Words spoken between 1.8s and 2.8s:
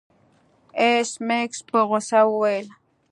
غوسه وویل